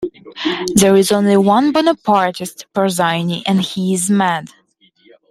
There 0.73 0.95
is 0.95 1.11
only 1.11 1.37
one 1.37 1.73
Bonapartist, 1.73 2.65
Persigny- 2.73 3.43
and 3.45 3.61
he 3.61 3.93
is 3.93 4.09
mad! 4.09 4.49